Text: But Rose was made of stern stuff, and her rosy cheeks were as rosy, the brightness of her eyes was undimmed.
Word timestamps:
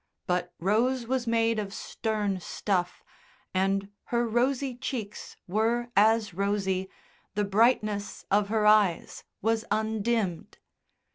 But 0.25 0.51
Rose 0.57 1.05
was 1.05 1.27
made 1.27 1.59
of 1.59 1.75
stern 1.75 2.39
stuff, 2.39 3.03
and 3.53 3.91
her 4.05 4.25
rosy 4.27 4.75
cheeks 4.75 5.35
were 5.47 5.89
as 5.95 6.33
rosy, 6.33 6.89
the 7.35 7.45
brightness 7.45 8.25
of 8.31 8.49
her 8.49 8.65
eyes 8.65 9.23
was 9.43 9.63
undimmed. 9.69 10.57